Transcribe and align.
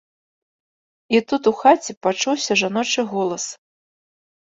І 1.15 1.19
тут 1.31 1.49
у 1.51 1.53
хаце 1.59 1.91
пачуўся 2.05 2.57
жаночы 2.61 3.05
голас. 3.13 3.45